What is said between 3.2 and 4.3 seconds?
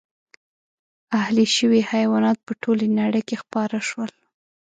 کې خپاره شول.